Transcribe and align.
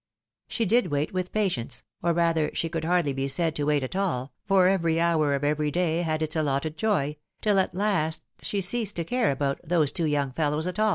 She 0.47 0.65
did 0.65 0.87
wait 0.89 1.13
with 1.13 1.31
patience, 1.31 1.83
or 2.01 2.11
rather 2.11 2.49
she 2.55 2.69
could 2.69 2.85
hardly 2.85 3.13
be 3.13 3.27
said 3.27 3.55
to 3.55 3.65
wait 3.65 3.83
at 3.83 3.95
aU, 3.95 4.31
for 4.47 4.67
every 4.67 4.99
hour 4.99 5.35
of 5.35 5.43
every 5.43 5.69
day 5.69 6.01
had 6.01 6.23
its 6.23 6.35
allotted 6.35 6.75
joy, 6.75 7.17
till 7.39 7.59
at 7.59 7.75
last 7.75 8.23
she 8.41 8.61
ceased 8.61 8.95
to 8.95 9.03
care 9.03 9.29
about" 9.29 9.59
those 9.63 9.91
two 9.91 10.05
young 10.05 10.31
fellows" 10.31 10.65
at 10.65 10.79
aU. 10.79 10.89